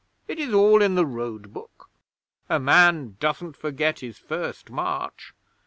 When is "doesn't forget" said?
3.19-3.99